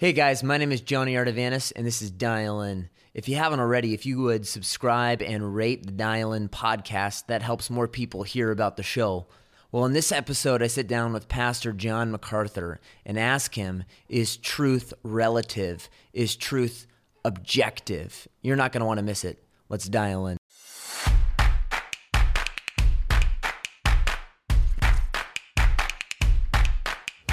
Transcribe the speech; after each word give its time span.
Hey 0.00 0.14
guys, 0.14 0.42
my 0.42 0.56
name 0.56 0.72
is 0.72 0.80
Johnny 0.80 1.12
Ardavanis, 1.12 1.74
and 1.76 1.86
this 1.86 2.00
is 2.00 2.10
Dial 2.10 2.62
In. 2.62 2.88
If 3.12 3.28
you 3.28 3.36
haven't 3.36 3.60
already, 3.60 3.92
if 3.92 4.06
you 4.06 4.22
would 4.22 4.46
subscribe 4.46 5.20
and 5.20 5.54
rate 5.54 5.84
the 5.84 5.92
Dial 5.92 6.32
In 6.32 6.48
podcast, 6.48 7.26
that 7.26 7.42
helps 7.42 7.68
more 7.68 7.86
people 7.86 8.22
hear 8.22 8.50
about 8.50 8.78
the 8.78 8.82
show. 8.82 9.26
Well, 9.70 9.84
in 9.84 9.92
this 9.92 10.10
episode, 10.10 10.62
I 10.62 10.68
sit 10.68 10.88
down 10.88 11.12
with 11.12 11.28
Pastor 11.28 11.74
John 11.74 12.10
MacArthur 12.10 12.80
and 13.04 13.18
ask 13.18 13.54
him 13.56 13.84
Is 14.08 14.38
truth 14.38 14.94
relative? 15.02 15.90
Is 16.14 16.34
truth 16.34 16.86
objective? 17.22 18.26
You're 18.40 18.56
not 18.56 18.72
going 18.72 18.80
to 18.80 18.86
want 18.86 19.00
to 19.00 19.04
miss 19.04 19.22
it. 19.22 19.44
Let's 19.68 19.86
dial 19.86 20.28
in. 20.28 20.38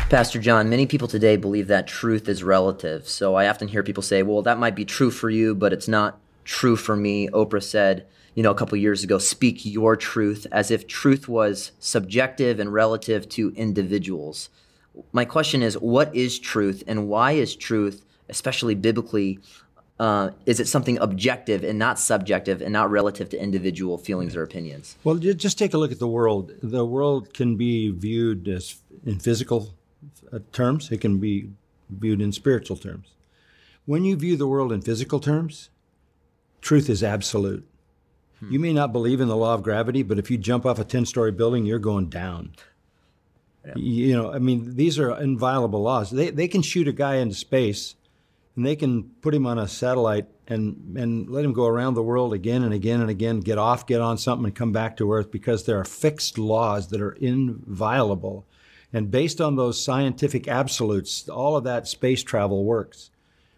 Pastor 0.10 0.40
John, 0.40 0.70
many 0.70 0.86
people 0.86 1.10
today 1.10 1.36
believe 1.36 1.68
that 1.68 1.86
truth 1.86 2.30
is 2.30 2.42
relative. 2.42 3.10
So 3.10 3.36
I 3.36 3.50
often 3.50 3.68
hear 3.68 3.84
people 3.84 4.02
say, 4.02 4.24
well, 4.24 4.42
that 4.44 4.58
might 4.58 4.74
be 4.74 4.86
true 4.86 5.12
for 5.12 5.30
you, 5.30 5.54
but 5.54 5.74
it's 5.74 5.90
not 5.90 6.18
true 6.46 6.78
for 6.78 6.96
me. 6.96 7.28
Oprah 7.28 7.62
said, 7.62 8.08
you 8.34 8.42
know, 8.42 8.52
a 8.52 8.56
couple 8.56 8.78
years 8.78 9.04
ago, 9.04 9.18
speak 9.18 9.66
your 9.66 9.98
truth 9.98 10.48
as 10.50 10.72
if 10.72 10.88
truth 10.88 11.28
was 11.28 11.74
subjective 11.80 12.58
and 12.58 12.72
relative 12.72 13.28
to 13.30 13.52
individuals. 13.58 14.50
My 15.12 15.26
question 15.26 15.62
is, 15.62 15.78
what 15.78 16.16
is 16.16 16.40
truth 16.40 16.84
and 16.88 17.10
why 17.10 17.34
is 17.34 17.54
truth, 17.54 18.06
especially 18.30 18.76
biblically, 18.76 19.40
uh, 20.00 20.30
is 20.46 20.62
it 20.62 20.70
something 20.70 20.98
objective 21.00 21.66
and 21.66 21.78
not 21.78 22.00
subjective 22.00 22.62
and 22.62 22.72
not 22.72 22.90
relative 22.90 23.28
to 23.32 23.38
individual 23.38 23.98
feelings 23.98 24.38
or 24.38 24.44
opinions? 24.44 24.96
Well, 25.04 25.16
just 25.16 25.60
take 25.60 25.74
a 25.74 25.78
look 25.78 25.92
at 25.92 26.00
the 26.00 26.08
world. 26.08 26.54
The 26.64 26.86
world 26.86 27.34
can 27.34 27.58
be 27.58 27.92
viewed 27.92 28.48
as 28.48 28.78
in 29.06 29.20
physical 29.20 29.74
terms, 30.52 30.92
it 30.92 31.02
can 31.02 31.20
be 31.20 31.50
viewed 31.90 32.22
in 32.22 32.32
spiritual 32.32 32.78
terms. 32.78 33.14
When 33.86 34.04
you 34.04 34.16
view 34.16 34.36
the 34.36 34.48
world 34.48 34.72
in 34.72 34.82
physical 34.82 35.20
terms, 35.20 35.70
truth 36.62 36.90
is 36.90 37.04
absolute. 37.04 37.68
Hmm. 38.40 38.52
You 38.52 38.60
may 38.60 38.74
not 38.74 38.92
believe 38.92 39.22
in 39.22 39.28
the 39.28 39.38
law 39.38 39.54
of 39.54 39.64
gravity, 39.64 40.04
but 40.04 40.20
if 40.20 40.30
you 40.30 40.38
jump 40.38 40.66
off 40.66 40.80
a 40.80 40.84
10 40.84 41.06
story 41.06 41.32
building, 41.32 41.66
you're 41.66 41.80
going 41.80 42.10
down. 42.10 42.52
Yeah. 43.66 43.74
You 43.76 44.14
know, 44.14 44.34
I 44.34 44.40
mean, 44.40 44.76
these 44.76 45.00
are 45.00 45.20
inviolable 45.20 45.82
laws. 45.82 46.12
They, 46.12 46.30
they 46.30 46.48
can 46.48 46.62
shoot 46.62 46.88
a 46.88 46.94
guy 46.94 47.16
into 47.16 47.36
space 47.36 47.96
and 48.58 48.66
they 48.66 48.76
can 48.76 49.04
put 49.22 49.36
him 49.36 49.46
on 49.46 49.60
a 49.60 49.68
satellite 49.68 50.26
and, 50.48 50.98
and 50.98 51.30
let 51.30 51.46
him 51.46 51.54
go 51.54 51.68
around 51.68 51.94
the 51.94 52.02
world 52.02 52.34
again 52.34 52.64
and 52.64 52.74
again 52.74 53.02
and 53.02 53.10
again, 53.10 53.40
get 53.40 53.60
off, 53.60 53.86
get 53.86 54.02
on 54.02 54.18
something, 54.18 54.46
and 54.46 54.56
come 54.56 54.72
back 54.72 54.98
to 54.98 55.14
Earth 55.14 55.32
because 55.32 55.66
there 55.66 55.80
are 55.80 55.86
fixed 55.86 56.38
laws 56.38 56.88
that 56.88 57.00
are 57.00 57.12
inviolable. 57.12 58.47
And 58.94 59.12
based 59.12 59.42
on 59.42 59.56
those 59.56 59.84
scientific 59.84 60.48
absolutes, 60.48 61.28
all 61.28 61.58
of 61.58 61.66
that 61.66 61.88
space 61.88 62.24
travel 62.24 62.64
works. 62.64 63.12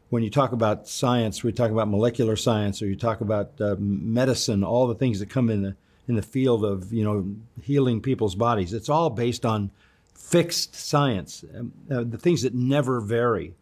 When 0.09 0.23
you 0.23 0.31
talk 0.31 0.51
about 0.53 0.87
science, 0.87 1.43
we 1.43 1.51
talk 1.51 1.69
about 1.69 1.87
molecular 1.87 2.35
science, 2.35 2.81
or 2.81 2.87
you 2.87 2.95
talk 2.95 3.21
about 3.21 3.51
uh, 3.61 3.75
medicine, 3.77 4.63
all 4.63 4.87
the 4.87 4.95
things 4.95 5.19
that 5.19 5.29
come 5.29 5.49
in 5.49 5.61
the 5.61 5.75
in 6.07 6.15
the 6.15 6.21
field 6.23 6.65
of 6.65 6.91
you 6.91 7.03
know 7.03 7.27
healing 7.61 8.01
people's 8.01 8.33
bodies. 8.33 8.73
It's 8.73 8.89
all 8.89 9.11
based 9.11 9.45
on 9.45 9.69
fixed 10.15 10.75
science, 10.75 11.45
um, 11.55 11.71
uh, 11.89 12.03
the 12.03 12.17
things 12.17 12.41
that 12.41 12.53
never 12.55 12.99
vary. 12.99 13.53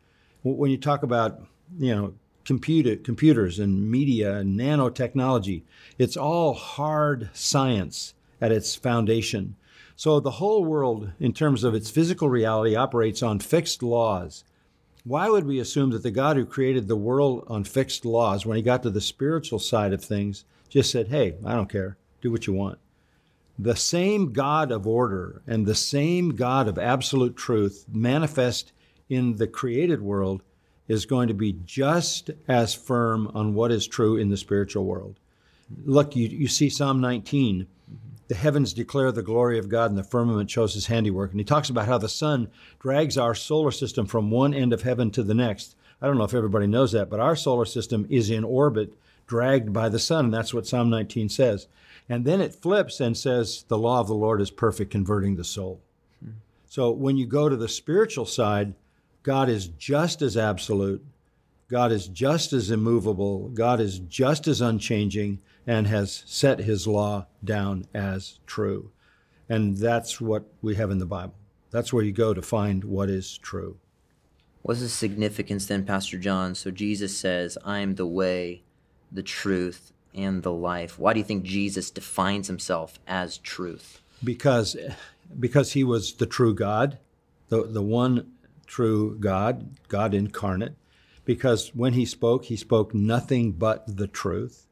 When 0.43 0.71
you 0.71 0.77
talk 0.77 1.03
about 1.03 1.41
you 1.77 1.93
know 1.93 2.13
computer, 2.45 2.95
computers 2.95 3.59
and 3.59 3.91
media 3.91 4.37
and 4.37 4.57
nanotechnology, 4.57 5.63
it's 5.97 6.15
all 6.15 6.53
hard 6.53 7.29
science 7.33 8.13
at 8.39 8.53
its 8.53 8.73
foundation. 8.73 9.55
So 9.97 10.19
the 10.19 10.29
whole 10.29 10.63
world, 10.63 11.09
in 11.19 11.33
terms 11.33 11.63
of 11.63 11.73
its 11.73 11.89
physical 11.89 12.29
reality, 12.29 12.75
operates 12.75 13.23
on 13.23 13.39
fixed 13.39 13.81
laws. 13.81 14.43
Why 15.03 15.27
would 15.27 15.47
we 15.47 15.59
assume 15.59 15.89
that 15.89 16.03
the 16.03 16.11
God 16.11 16.37
who 16.37 16.45
created 16.45 16.87
the 16.87 16.95
world 16.95 17.45
on 17.47 17.63
fixed 17.63 18.05
laws, 18.05 18.45
when 18.45 18.57
he 18.57 18.61
got 18.61 18.83
to 18.83 18.91
the 18.91 19.01
spiritual 19.01 19.57
side 19.57 19.93
of 19.93 20.03
things, 20.03 20.45
just 20.69 20.91
said, 20.91 21.07
hey, 21.07 21.33
I 21.43 21.55
don't 21.55 21.69
care, 21.69 21.97
do 22.21 22.31
what 22.31 22.45
you 22.45 22.53
want? 22.53 22.77
The 23.57 23.75
same 23.75 24.33
God 24.33 24.71
of 24.71 24.85
order 24.85 25.41
and 25.47 25.65
the 25.65 25.73
same 25.73 26.35
God 26.35 26.67
of 26.67 26.77
absolute 26.77 27.35
truth 27.35 27.85
manifest 27.91 28.73
in 29.09 29.37
the 29.37 29.47
created 29.47 30.03
world 30.03 30.43
is 30.87 31.07
going 31.07 31.27
to 31.29 31.33
be 31.33 31.57
just 31.65 32.29
as 32.47 32.75
firm 32.75 33.31
on 33.33 33.55
what 33.55 33.71
is 33.71 33.87
true 33.87 34.15
in 34.15 34.29
the 34.29 34.37
spiritual 34.37 34.85
world. 34.85 35.19
Look, 35.85 36.15
you, 36.15 36.27
you 36.27 36.47
see 36.47 36.69
Psalm 36.69 37.01
19 37.01 37.65
the 38.27 38.35
heavens 38.35 38.73
declare 38.73 39.11
the 39.11 39.23
glory 39.23 39.57
of 39.57 39.69
God 39.69 39.89
and 39.89 39.97
the 39.97 40.03
firmament 40.03 40.49
shows 40.49 40.73
his 40.73 40.87
handiwork. 40.87 41.31
And 41.31 41.39
he 41.39 41.45
talks 41.45 41.69
about 41.69 41.87
how 41.87 41.97
the 41.97 42.09
sun 42.09 42.49
drags 42.79 43.17
our 43.17 43.33
solar 43.33 43.71
system 43.71 44.05
from 44.05 44.31
one 44.31 44.53
end 44.53 44.73
of 44.73 44.83
heaven 44.83 45.11
to 45.11 45.23
the 45.23 45.33
next. 45.33 45.75
I 46.01 46.07
don't 46.07 46.17
know 46.17 46.25
if 46.25 46.33
everybody 46.33 46.67
knows 46.67 46.91
that, 46.91 47.09
but 47.09 47.19
our 47.19 47.35
solar 47.35 47.65
system 47.65 48.05
is 48.09 48.29
in 48.29 48.43
orbit, 48.43 48.93
dragged 49.25 49.71
by 49.71 49.89
the 49.89 49.99
sun. 49.99 50.25
And 50.25 50.33
that's 50.33 50.53
what 50.53 50.67
Psalm 50.67 50.89
19 50.89 51.29
says. 51.29 51.67
And 52.09 52.25
then 52.25 52.41
it 52.41 52.55
flips 52.55 52.99
and 52.99 53.17
says, 53.17 53.65
The 53.67 53.77
law 53.77 53.99
of 53.99 54.07
the 54.07 54.13
Lord 54.13 54.41
is 54.41 54.51
perfect, 54.51 54.91
converting 54.91 55.35
the 55.35 55.43
soul. 55.43 55.81
Hmm. 56.23 56.31
So 56.67 56.91
when 56.91 57.17
you 57.17 57.25
go 57.25 57.49
to 57.49 57.55
the 57.55 57.67
spiritual 57.67 58.25
side, 58.25 58.73
God 59.23 59.49
is 59.49 59.67
just 59.67 60.21
as 60.21 60.37
absolute, 60.37 61.03
God 61.69 61.91
is 61.91 62.07
just 62.07 62.53
as 62.53 62.71
immovable, 62.71 63.49
God 63.49 63.81
is 63.81 63.99
just 63.99 64.47
as 64.47 64.61
unchanging, 64.61 65.41
and 65.65 65.87
has 65.87 66.23
set 66.25 66.59
his 66.59 66.87
law 66.87 67.27
down 67.43 67.85
as 67.93 68.39
true. 68.45 68.91
And 69.49 69.77
that's 69.77 70.21
what 70.21 70.45
we 70.61 70.75
have 70.75 70.91
in 70.91 70.99
the 70.99 71.05
Bible. 71.05 71.35
That's 71.71 71.91
where 71.91 72.03
you 72.03 72.13
go 72.13 72.33
to 72.33 72.41
find 72.41 72.85
what 72.85 73.09
is 73.09 73.37
true. 73.37 73.77
What's 74.61 74.79
the 74.79 74.89
significance 74.89 75.65
then, 75.65 75.85
Pastor 75.85 76.17
John? 76.17 76.55
So 76.55 76.71
Jesus 76.71 77.17
says, 77.17 77.57
I 77.65 77.79
am 77.79 77.95
the 77.95 78.07
way, 78.07 78.63
the 79.11 79.23
truth, 79.23 79.91
and 80.13 80.43
the 80.43 80.51
life. 80.51 80.97
Why 80.97 81.13
do 81.13 81.19
you 81.19 81.25
think 81.25 81.43
Jesus 81.43 81.91
defines 81.91 82.47
himself 82.47 82.99
as 83.07 83.37
truth? 83.37 84.01
Because, 84.23 84.75
because 85.39 85.73
he 85.73 85.83
was 85.83 86.13
the 86.13 86.25
true 86.25 86.53
God, 86.53 86.97
the, 87.49 87.63
the 87.63 87.81
one 87.81 88.31
true 88.65 89.17
God, 89.19 89.77
God 89.87 90.13
incarnate. 90.13 90.75
Because 91.27 91.75
when 91.75 91.91
he 91.91 92.05
spoke, 92.05 92.45
he 92.45 92.55
spoke 92.55 92.93
nothing 92.93 93.51
but 93.51 93.83
the 93.85 94.07
truth. 94.07 94.65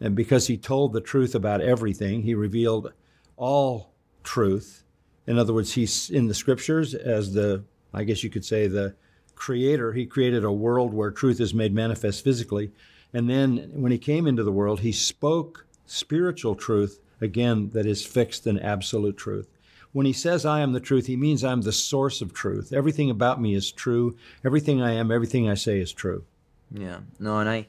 And 0.00 0.16
because 0.16 0.46
he 0.46 0.56
told 0.56 0.94
the 0.94 1.02
truth 1.02 1.34
about 1.34 1.60
everything, 1.60 2.22
he 2.22 2.34
revealed 2.34 2.94
all 3.36 3.92
truth. 4.24 4.84
In 5.26 5.38
other 5.38 5.52
words, 5.52 5.74
he's 5.74 6.08
in 6.08 6.26
the 6.26 6.32
scriptures 6.34 6.94
as 6.94 7.34
the, 7.34 7.62
I 7.92 8.04
guess 8.04 8.24
you 8.24 8.30
could 8.30 8.46
say, 8.46 8.68
the 8.68 8.94
creator. 9.34 9.92
He 9.92 10.06
created 10.06 10.44
a 10.44 10.50
world 10.50 10.94
where 10.94 11.10
truth 11.10 11.40
is 11.40 11.52
made 11.52 11.74
manifest 11.74 12.24
physically. 12.24 12.72
And 13.12 13.28
then 13.28 13.68
when 13.74 13.92
he 13.92 13.98
came 13.98 14.26
into 14.26 14.42
the 14.42 14.50
world, 14.50 14.80
he 14.80 14.92
spoke 14.92 15.66
spiritual 15.84 16.54
truth, 16.54 17.00
again, 17.20 17.68
that 17.74 17.84
is 17.84 18.06
fixed 18.06 18.46
and 18.46 18.58
absolute 18.62 19.18
truth. 19.18 19.50
When 19.92 20.06
he 20.06 20.12
says, 20.12 20.44
I 20.44 20.60
am 20.60 20.72
the 20.72 20.80
truth, 20.80 21.06
he 21.06 21.16
means 21.16 21.42
I'm 21.42 21.62
the 21.62 21.72
source 21.72 22.20
of 22.20 22.32
truth. 22.32 22.72
Everything 22.72 23.10
about 23.10 23.40
me 23.40 23.54
is 23.54 23.72
true. 23.72 24.16
Everything 24.44 24.82
I 24.82 24.92
am, 24.92 25.10
everything 25.10 25.48
I 25.48 25.54
say 25.54 25.80
is 25.80 25.92
true. 25.92 26.24
Yeah. 26.70 27.00
No, 27.18 27.38
and 27.38 27.48
I 27.48 27.66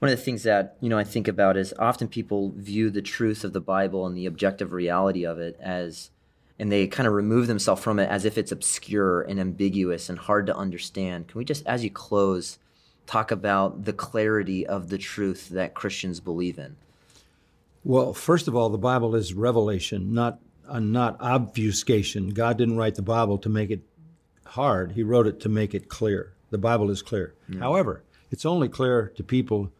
one 0.00 0.10
of 0.10 0.18
the 0.18 0.24
things 0.24 0.42
that 0.44 0.76
you 0.80 0.88
know 0.88 0.98
I 0.98 1.04
think 1.04 1.28
about 1.28 1.56
is 1.56 1.74
often 1.78 2.08
people 2.08 2.52
view 2.56 2.90
the 2.90 3.02
truth 3.02 3.44
of 3.44 3.52
the 3.52 3.60
Bible 3.60 4.06
and 4.06 4.16
the 4.16 4.26
objective 4.26 4.72
reality 4.72 5.24
of 5.24 5.38
it 5.38 5.58
as 5.60 6.10
and 6.58 6.70
they 6.70 6.86
kind 6.86 7.06
of 7.06 7.14
remove 7.14 7.46
themselves 7.46 7.82
from 7.82 7.98
it 7.98 8.10
as 8.10 8.24
if 8.24 8.36
it's 8.36 8.52
obscure 8.52 9.22
and 9.22 9.38
ambiguous 9.38 10.08
and 10.08 10.18
hard 10.18 10.46
to 10.46 10.56
understand. 10.56 11.28
Can 11.28 11.38
we 11.38 11.44
just 11.44 11.66
as 11.66 11.84
you 11.84 11.90
close 11.90 12.58
talk 13.06 13.30
about 13.30 13.84
the 13.84 13.92
clarity 13.92 14.66
of 14.66 14.88
the 14.88 14.98
truth 14.98 15.50
that 15.50 15.74
Christians 15.74 16.20
believe 16.20 16.58
in? 16.58 16.76
Well, 17.82 18.12
first 18.12 18.46
of 18.46 18.54
all, 18.54 18.68
the 18.68 18.78
Bible 18.78 19.14
is 19.14 19.32
revelation, 19.32 20.12
not 20.12 20.38
uh, 20.70 20.80
not 20.80 21.20
obfuscation. 21.20 22.30
God 22.30 22.56
didn't 22.56 22.76
write 22.76 22.94
the 22.94 23.02
Bible 23.02 23.38
to 23.38 23.48
make 23.48 23.70
it 23.70 23.82
hard. 24.46 24.92
He 24.92 25.02
wrote 25.02 25.26
it 25.26 25.40
to 25.40 25.48
make 25.48 25.74
it 25.74 25.88
clear. 25.88 26.34
The 26.50 26.58
Bible 26.58 26.90
is 26.90 27.02
clear. 27.02 27.34
Yeah. 27.48 27.60
However, 27.60 28.02
it's 28.30 28.46
only 28.46 28.68
clear 28.68 29.12
to 29.16 29.22
people 29.22 29.72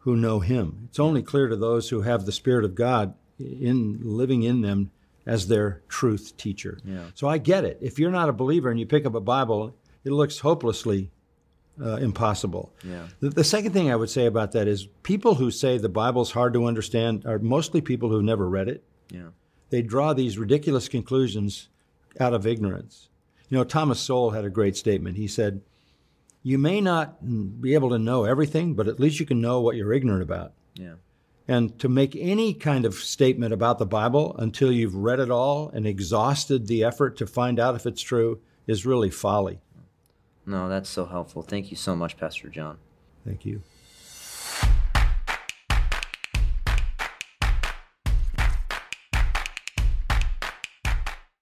who 0.00 0.16
know 0.16 0.40
Him. 0.40 0.88
It's 0.88 0.98
only 0.98 1.22
clear 1.22 1.48
to 1.48 1.56
those 1.56 1.88
who 1.88 2.02
have 2.02 2.26
the 2.26 2.32
Spirit 2.32 2.64
of 2.64 2.74
God 2.74 3.14
in 3.38 4.00
living 4.02 4.42
in 4.42 4.60
them 4.60 4.90
as 5.26 5.48
their 5.48 5.82
truth 5.88 6.36
teacher. 6.36 6.78
Yeah. 6.84 7.04
So 7.14 7.28
I 7.28 7.38
get 7.38 7.64
it. 7.64 7.78
If 7.80 7.98
you're 7.98 8.10
not 8.10 8.28
a 8.28 8.32
believer 8.32 8.70
and 8.70 8.78
you 8.78 8.86
pick 8.86 9.06
up 9.06 9.14
a 9.14 9.20
Bible, 9.20 9.74
it 10.04 10.10
looks 10.10 10.40
hopelessly 10.40 11.10
uh, 11.80 11.96
impossible. 11.96 12.72
Yeah. 12.84 13.06
The, 13.20 13.30
the, 13.30 13.44
second 13.44 13.72
thing 13.72 13.90
I 13.90 13.96
would 13.96 14.10
say 14.10 14.26
about 14.26 14.52
that 14.52 14.68
is 14.68 14.88
people 15.02 15.36
who 15.36 15.50
say 15.50 15.78
the 15.78 15.88
Bible's 15.88 16.32
hard 16.32 16.52
to 16.54 16.66
understand 16.66 17.24
are 17.24 17.38
mostly 17.38 17.80
people 17.80 18.10
who've 18.10 18.24
never 18.24 18.48
read 18.48 18.68
it. 18.68 18.84
Yeah. 19.10 19.28
They 19.72 19.80
draw 19.80 20.12
these 20.12 20.36
ridiculous 20.36 20.86
conclusions 20.86 21.70
out 22.20 22.34
of 22.34 22.46
ignorance. 22.46 23.08
You 23.48 23.56
know, 23.56 23.64
Thomas 23.64 23.98
Sowell 24.00 24.32
had 24.32 24.44
a 24.44 24.50
great 24.50 24.76
statement. 24.76 25.16
He 25.16 25.26
said, 25.26 25.62
you 26.42 26.58
may 26.58 26.82
not 26.82 27.62
be 27.62 27.72
able 27.72 27.88
to 27.88 27.98
know 27.98 28.24
everything, 28.24 28.74
but 28.74 28.86
at 28.86 29.00
least 29.00 29.18
you 29.18 29.24
can 29.24 29.40
know 29.40 29.62
what 29.62 29.74
you're 29.74 29.94
ignorant 29.94 30.22
about. 30.22 30.52
Yeah. 30.74 30.96
And 31.48 31.78
to 31.78 31.88
make 31.88 32.14
any 32.14 32.52
kind 32.52 32.84
of 32.84 32.96
statement 32.96 33.54
about 33.54 33.78
the 33.78 33.86
Bible 33.86 34.36
until 34.38 34.70
you've 34.70 34.94
read 34.94 35.20
it 35.20 35.30
all 35.30 35.70
and 35.70 35.86
exhausted 35.86 36.66
the 36.66 36.84
effort 36.84 37.16
to 37.16 37.26
find 37.26 37.58
out 37.58 37.74
if 37.74 37.86
it's 37.86 38.02
true 38.02 38.40
is 38.66 38.84
really 38.84 39.10
folly. 39.10 39.62
No, 40.44 40.68
that's 40.68 40.90
so 40.90 41.06
helpful. 41.06 41.40
Thank 41.40 41.70
you 41.70 41.78
so 41.78 41.96
much, 41.96 42.18
Pastor 42.18 42.50
John. 42.50 42.76
Thank 43.24 43.46
you. 43.46 43.62